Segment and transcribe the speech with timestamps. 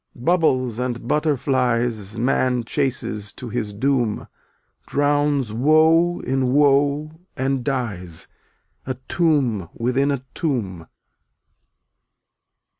[0.15, 4.25] Bubbles and butterflies Man chases to his doom,
[4.87, 8.27] Drowns woe in woe, and dies—
[8.87, 10.87] A tomb within a tomb.